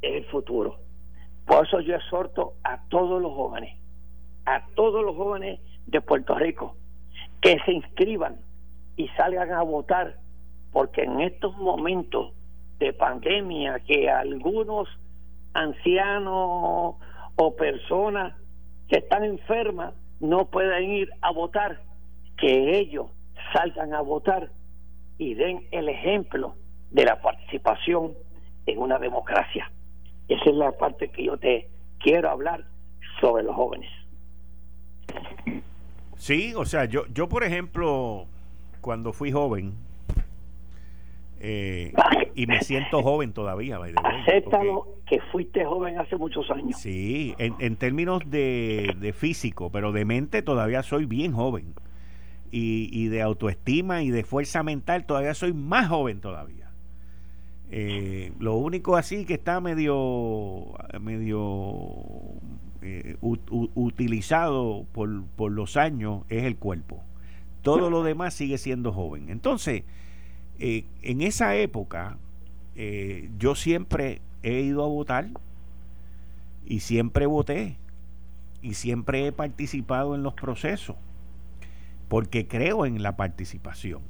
[0.02, 0.78] es el futuro.
[1.46, 3.78] Por eso yo exhorto a todos los jóvenes,
[4.46, 6.76] a todos los jóvenes de Puerto Rico,
[7.42, 8.38] que se inscriban
[8.96, 10.18] y salgan a votar,
[10.72, 12.34] porque en estos momentos
[12.80, 14.88] de pandemia que algunos
[15.54, 16.96] ancianos
[17.36, 18.36] o personas
[18.88, 21.82] que están enfermas no pueden ir a votar,
[22.38, 23.08] que ellos
[23.54, 24.50] salgan a votar
[25.18, 26.56] y den el ejemplo
[26.92, 28.14] de la participación
[28.66, 29.72] en una democracia.
[30.28, 32.66] Esa es la parte que yo te quiero hablar
[33.22, 33.90] sobre los jóvenes.
[36.18, 38.26] Sí, o sea, yo, yo por ejemplo,
[38.82, 39.74] cuando fui joven,
[41.40, 41.92] eh,
[42.36, 43.78] y me siento joven todavía.
[43.78, 46.80] Acéptalo que fuiste joven hace muchos años.
[46.80, 51.74] Sí, en, en términos de, de, físico, pero de mente todavía soy bien joven
[52.56, 56.70] y, de autoestima y de fuerza mental, todavía soy más joven todavía.
[57.72, 61.96] Eh, lo único así que está medio, medio
[62.84, 67.04] eh, utilizado por, por los años es el cuerpo.
[67.64, 69.30] Todo lo demás sigue siendo joven.
[69.30, 69.84] Entonces,
[70.60, 72.18] eh, en esa época,
[73.40, 75.30] yo siempre he ido a votar
[76.66, 77.78] y siempre voté
[78.62, 80.98] y siempre he participado en los procesos
[82.14, 84.04] porque creo en la participación.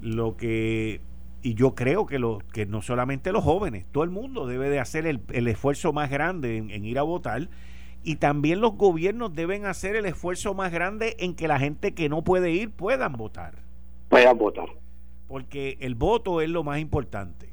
[0.00, 1.00] Lo que
[1.42, 4.78] y yo creo que, lo, que no solamente los jóvenes, todo el mundo debe de
[4.78, 7.48] hacer el, esfuerzo más grande en, ir a votar
[8.04, 12.08] y también los gobiernos deben hacer el esfuerzo más grande en que la gente que
[12.08, 13.64] no puede ir puedan votar.
[14.08, 14.68] Puedan votar.
[15.26, 17.48] Porque el voto es lo más importante.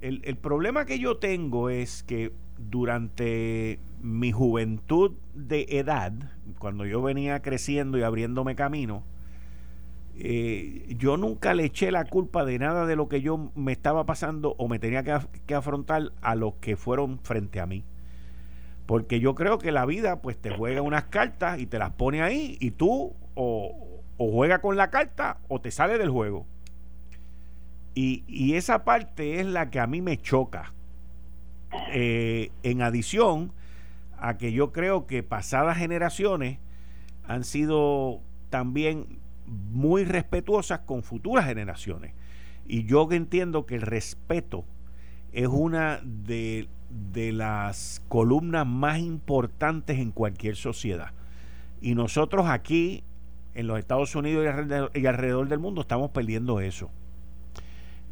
[0.00, 6.12] El, el problema que yo tengo es que durante mi juventud de edad,
[6.58, 9.04] cuando yo venía creciendo y abriéndome camino,
[10.16, 14.04] eh, yo nunca le eché la culpa de nada de lo que yo me estaba
[14.04, 17.84] pasando o me tenía que, afrontar a los que fueron frente a mí.
[18.86, 22.20] Porque yo creo que la vida pues te juega unas cartas y te las pone
[22.22, 26.46] ahí y tú o, o juega con la carta o te sale del juego.
[27.94, 30.72] Y, y esa parte es la que a mí me choca
[31.92, 33.52] eh, en adición
[34.22, 36.60] a que yo creo que pasadas generaciones
[37.24, 42.14] han sido también muy respetuosas con futuras generaciones.
[42.64, 44.64] Y yo entiendo que el respeto
[45.32, 46.68] es una de,
[47.12, 51.10] de las columnas más importantes en cualquier sociedad.
[51.80, 53.02] Y nosotros aquí,
[53.54, 54.46] en los Estados Unidos
[54.94, 56.92] y alrededor del mundo, estamos perdiendo eso.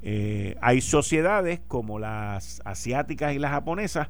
[0.03, 4.09] Eh, hay sociedades como las asiáticas y las japonesas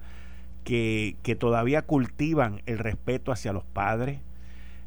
[0.65, 4.21] que, que, todavía cultivan el respeto hacia los padres,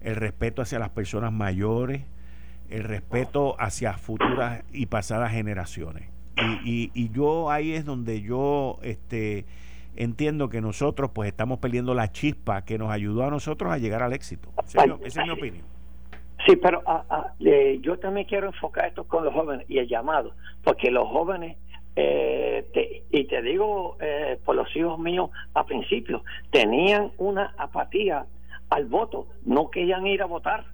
[0.01, 2.03] el respeto hacia las personas mayores,
[2.69, 6.09] el respeto hacia futuras y pasadas generaciones.
[6.65, 9.45] Y, y, yo ahí es donde yo este,
[9.95, 14.01] entiendo que nosotros pues estamos perdiendo la chispa que nos ayudó a nosotros a llegar
[14.01, 14.49] al éxito.
[14.65, 15.65] Esa es mi, opinión.
[16.47, 20.33] Sí, pero ah, ah, yo también quiero enfocar esto con los jóvenes y el llamado,
[20.63, 21.57] porque los jóvenes,
[21.95, 28.25] eh, y te digo eh, por los hijos míos a principio, tenían una apatía
[28.69, 30.65] al voto, no querían ir a votar.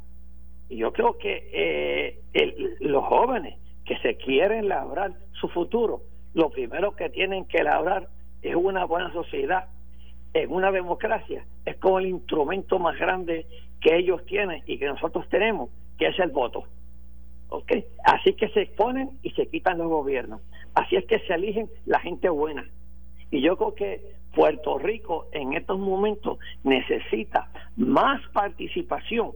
[0.70, 6.04] Y yo creo que eh, los jóvenes que se quieren labrar su futuro,
[6.34, 8.08] lo primero que tienen que labrar
[8.42, 9.68] es una buena sociedad,
[10.34, 13.48] en una democracia, es como el instrumento más grande
[13.82, 16.66] que ellos tienen y que nosotros tenemos, que es el voto.
[17.50, 17.72] ¿Ok?
[18.06, 20.42] Así que se exponen y se quitan los gobiernos.
[20.74, 22.68] Así es que se eligen la gente buena.
[23.32, 29.32] Y yo creo que Puerto Rico en estos momentos necesita más participación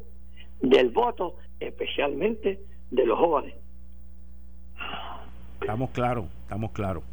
[0.62, 2.60] del voto, especialmente
[2.91, 3.56] de los jóvenes.
[5.60, 7.04] Estamos claros, estamos claros.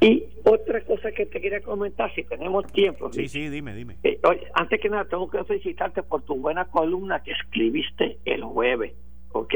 [0.00, 3.10] Y otra cosa que te quería comentar, si tenemos tiempo.
[3.12, 3.96] Sí, sí, dime, dime.
[4.02, 4.20] Eh,
[4.54, 8.94] antes que nada, tengo que felicitarte por tu buena columna que escribiste el jueves,
[9.32, 9.54] ¿ok?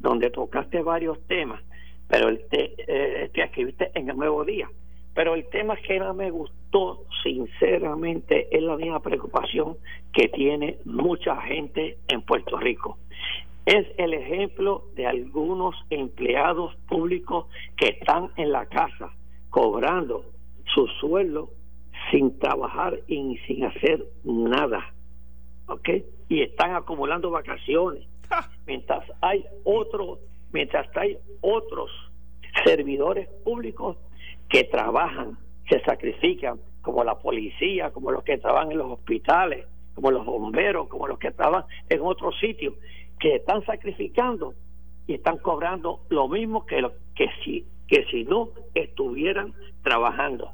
[0.00, 1.62] Donde tocaste varios temas,
[2.08, 4.68] pero el te, eh, te escribiste en el nuevo día.
[5.14, 9.76] Pero el tema que no me gustó, sinceramente, es la misma preocupación
[10.12, 12.98] que tiene mucha gente en Puerto Rico.
[13.66, 19.12] Es el ejemplo de algunos empleados públicos que están en la casa
[19.50, 20.24] cobrando
[20.74, 21.50] su sueldo
[22.10, 24.92] sin trabajar y sin hacer nada.
[25.66, 25.88] ¿Ok?
[26.28, 28.09] Y están acumulando vacaciones.
[28.66, 30.18] Mientras hay otros,
[30.52, 31.90] mientras hay otros
[32.64, 33.96] servidores públicos
[34.48, 35.38] que trabajan,
[35.68, 40.88] se sacrifican, como la policía, como los que trabajan en los hospitales, como los bomberos,
[40.88, 42.74] como los que trabajan en otros sitios,
[43.18, 44.54] que están sacrificando
[45.06, 46.82] y están cobrando lo mismo que,
[47.14, 50.52] que, si, que si no estuvieran trabajando.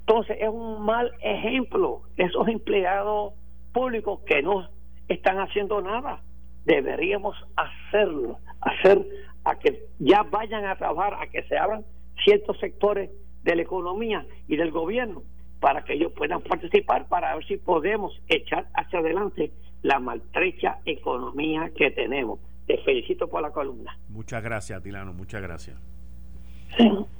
[0.00, 3.34] Entonces es un mal ejemplo esos empleados
[3.72, 4.68] públicos que no
[5.08, 6.22] están haciendo nada.
[6.64, 9.06] Deberíamos hacerlo, hacer
[9.44, 11.84] a que ya vayan a trabajar, a que se abran
[12.24, 13.10] ciertos sectores
[13.42, 15.22] de la economía y del gobierno
[15.60, 21.70] para que ellos puedan participar para ver si podemos echar hacia adelante la maltrecha economía
[21.76, 22.40] que tenemos.
[22.66, 23.96] Te felicito por la columna.
[24.08, 25.76] Muchas gracias, Tilano, muchas gracias.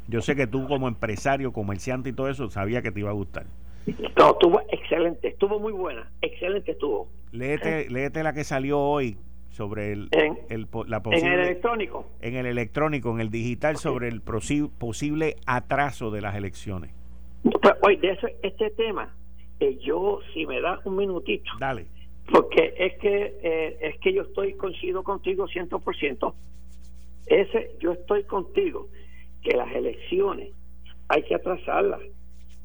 [0.09, 3.15] Yo sé que tú como empresario, comerciante y todo eso, sabía que te iba a
[3.15, 3.47] gustar.
[4.19, 7.09] No, estuvo excelente, estuvo muy buena, excelente estuvo.
[7.33, 9.19] Léete, léete la que salió hoy
[9.55, 10.09] sobre el,
[10.49, 12.07] el, la posible, en el electrónico.
[12.21, 16.91] En el electrónico, en el digital, sobre el posible atraso de las elecciones.
[17.43, 19.15] Pues, oye, de eso, este tema,
[19.61, 21.53] eh, yo, si me das un minutito.
[21.61, 21.87] Dale.
[22.33, 26.35] Porque es que, eh, es que yo estoy, coincido contigo 100%.
[27.27, 28.89] Ese, yo estoy contigo,
[29.41, 30.51] que las elecciones
[31.09, 32.01] hay que atrasarlas.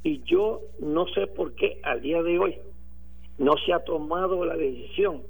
[0.01, 2.57] Y yo no sé por qué al día de hoy
[3.37, 5.21] no se ha tomado la decisión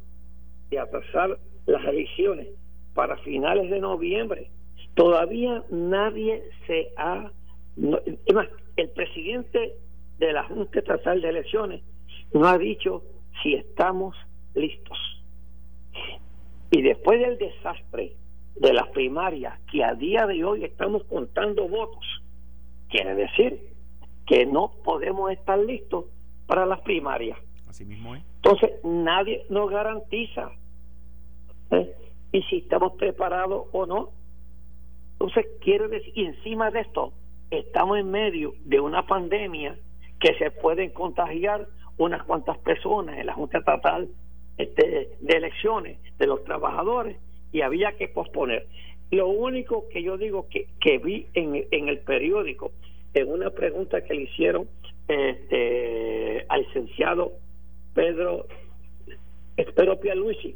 [0.69, 1.37] de atrasar
[1.69, 2.47] las elecciones
[2.93, 4.49] para finales de noviembre.
[4.95, 7.31] Todavía nadie se ha...
[7.77, 9.75] es más, el presidente
[10.17, 11.81] de la Junta Estatal de Elecciones
[12.33, 13.03] no ha dicho
[13.41, 14.15] si estamos
[14.55, 14.97] listos.
[16.71, 18.13] Y después del desastre
[18.55, 22.05] de las primarias, que a día de hoy estamos contando votos,
[22.89, 23.59] quiere decir
[24.27, 26.05] que no podemos estar listos
[26.45, 27.37] para las primarias.
[27.67, 30.51] Así mismo Entonces, nadie nos garantiza
[31.71, 31.95] ¿eh?
[32.31, 34.09] y si estamos preparados o no.
[35.13, 37.13] Entonces, quiero decir, y encima de esto,
[37.51, 39.75] estamos en medio de una pandemia
[40.19, 41.67] que se pueden contagiar
[41.97, 44.07] unas cuantas personas en la Junta Estatal
[44.57, 47.17] este, de Elecciones de los trabajadores
[47.51, 48.67] y había que posponer.
[49.11, 52.71] Lo único que yo digo que, que vi en, en el periódico,
[53.13, 54.67] en una pregunta que le hicieron
[55.07, 57.33] este, al licenciado
[57.93, 58.45] Pedro
[59.57, 60.55] Espero Pialuisi,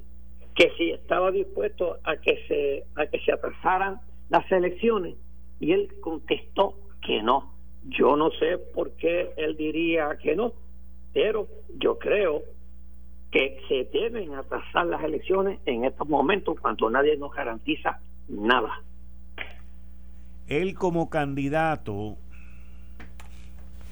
[0.56, 4.00] que si estaba dispuesto a que se a que se atrasaran
[4.30, 5.16] las elecciones
[5.60, 7.54] y él contestó que no.
[7.86, 10.54] Yo no sé por qué él diría que no,
[11.14, 11.48] pero
[11.78, 12.44] yo creo
[13.32, 18.00] que se deben atrasar las elecciones en estos momentos cuando nadie nos garantiza
[18.30, 18.82] nada.
[20.48, 22.18] Él como candidato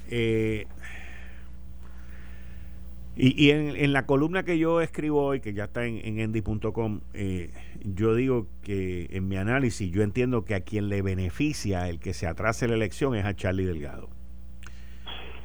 [0.09, 0.67] eh,
[3.23, 7.51] y, en, la columna que yo escribo hoy, que ya está en, en endy.com, eh,
[7.83, 12.13] yo digo que en mi análisis yo entiendo que a quien le beneficia el que
[12.13, 14.09] se atrase la elección es a Charlie Delgado.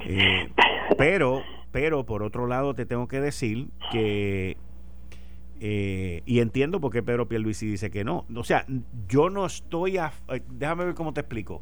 [0.07, 0.49] Eh,
[0.97, 4.57] pero, pero por otro lado te tengo que decir que
[5.59, 8.25] eh, y entiendo por qué Pedro Pierluisi dice que no.
[8.35, 8.65] O sea,
[9.07, 10.11] yo no estoy a...
[10.29, 11.61] Eh, déjame ver cómo te explico.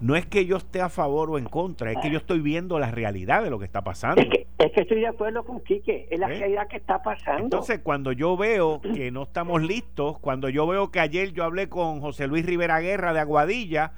[0.00, 2.78] No es que yo esté a favor o en contra, es que yo estoy viendo
[2.78, 4.22] la realidad de lo que está pasando.
[4.58, 6.38] Estoy de acuerdo con Quique, es la ¿Eh?
[6.38, 7.44] realidad que está pasando.
[7.44, 11.68] Entonces, cuando yo veo que no estamos listos, cuando yo veo que ayer yo hablé
[11.68, 13.92] con José Luis Rivera Guerra de Aguadilla,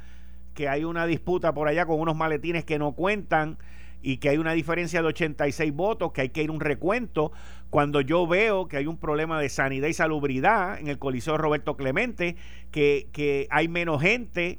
[0.54, 3.58] que hay una disputa por allá con unos maletines que no cuentan,
[4.02, 7.32] y que hay una diferencia de 86 votos, que hay que ir un recuento,
[7.70, 11.76] cuando yo veo que hay un problema de sanidad y salubridad en el Coliseo Roberto
[11.76, 12.36] Clemente,
[12.70, 14.58] que, que hay menos gente,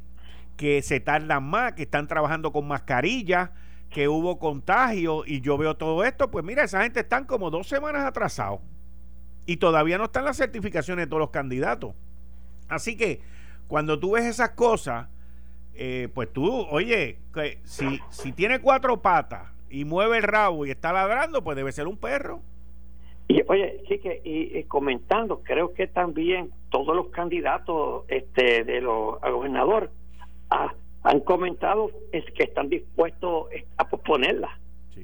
[0.58, 3.52] que se tardan más, que están trabajando con mascarillas,
[3.90, 7.68] que hubo contagio y yo veo todo esto, pues mira, esa gente están como dos
[7.68, 8.62] semanas atrasados
[9.46, 11.96] y todavía no están las certificaciones de todos los candidatos.
[12.68, 13.22] Así que
[13.68, 15.08] cuando tú ves esas cosas,
[15.74, 20.72] eh, pues tú, oye, que si, si tiene cuatro patas y mueve el rabo y
[20.72, 22.42] está ladrando, pues debe ser un perro.
[23.28, 29.22] Y oye, sí que y, comentando, creo que también todos los candidatos este de los
[29.24, 29.92] a gobernador
[31.04, 33.48] han comentado es que están dispuestos
[33.78, 34.60] a posponerla.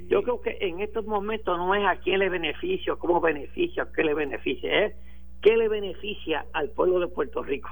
[0.09, 4.03] Yo creo que en estos momentos no es a quién le beneficia, cómo beneficia, qué
[4.03, 4.95] le beneficia, es
[5.41, 7.69] qué le beneficia al pueblo de Puerto Rico.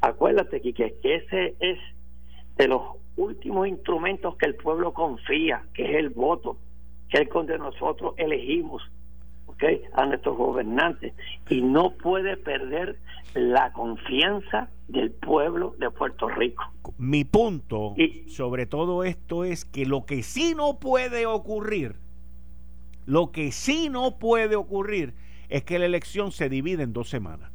[0.00, 1.78] Acuérdate, que que ese es
[2.56, 2.82] de los
[3.16, 6.58] últimos instrumentos que el pueblo confía, que es el voto,
[7.08, 8.82] que es donde nosotros elegimos
[9.54, 9.82] ¿okay?
[9.94, 11.14] a nuestros gobernantes.
[11.48, 12.98] Y no puede perder
[13.34, 16.62] la confianza del pueblo de Puerto Rico.
[16.98, 17.94] Mi punto
[18.28, 21.96] sobre todo esto es que lo que sí no puede ocurrir,
[23.06, 25.14] lo que sí no puede ocurrir
[25.48, 27.50] es que la elección se divide en dos semanas.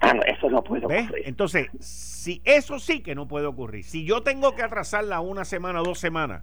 [0.00, 1.22] Ah, eso no puede ocurrir.
[1.24, 3.84] Entonces, si eso sí que no puede ocurrir.
[3.84, 6.42] Si yo tengo que atrasarla una semana dos semanas,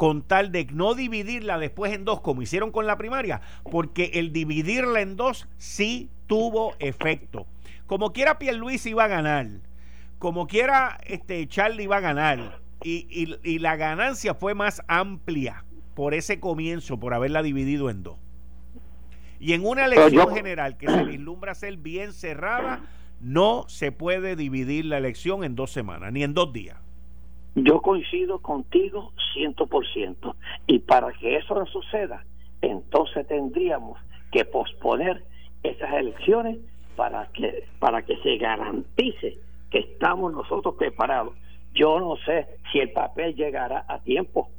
[0.00, 4.32] con tal de no dividirla después en dos, como hicieron con la primaria, porque el
[4.32, 7.46] dividirla en dos sí tuvo efecto.
[7.84, 9.46] Como quiera Luis iba a ganar,
[10.18, 16.14] como quiera este Charlie iba a ganar, y, y la ganancia fue más amplia por
[16.14, 18.16] ese comienzo, por haberla dividido en dos.
[19.38, 22.86] Y en una elección general que se vislumbra ser bien cerrada,
[23.20, 26.78] no se puede dividir la elección en dos semanas, ni en dos días.
[27.54, 30.36] Yo coincido contigo ciento por ciento.
[30.66, 32.24] Y para que eso no suceda,
[32.62, 33.98] entonces tendríamos
[34.30, 35.24] que posponer
[35.62, 36.58] esas elecciones
[36.96, 39.38] para que, para que se garantice
[39.70, 41.34] que estamos nosotros preparados.
[41.74, 44.50] Yo no sé si el papel llegará a tiempo.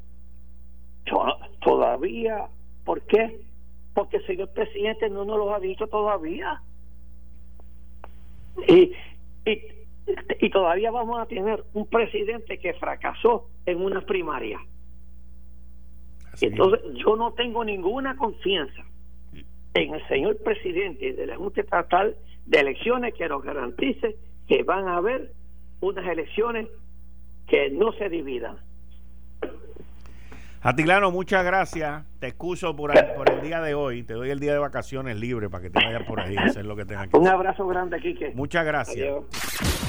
[1.06, 1.26] Yo
[1.62, 2.48] todavía,
[2.86, 3.42] ¿por qué?
[3.94, 6.62] porque el señor presidente no nos lo ha dicho todavía.
[8.68, 8.94] Y,
[9.46, 9.62] y,
[10.52, 14.60] todavía vamos a tener un presidente que fracasó en una primaria.
[16.40, 18.84] Entonces, yo no tengo ninguna confianza
[19.74, 24.16] en el señor presidente de la Junta Estatal de Elecciones que nos garantice
[24.48, 25.34] que van a haber
[25.82, 26.68] unas elecciones
[27.48, 28.58] que no se dividan.
[30.64, 32.06] Atilano, muchas gracias.
[32.20, 34.04] Te excuso por, por, el día de hoy.
[34.04, 36.66] Te doy el día de vacaciones libre para que te vayas por ahí a hacer
[36.66, 38.32] lo que tengas que Un abrazo grande, Quique.
[38.36, 39.71] Muchas gracias.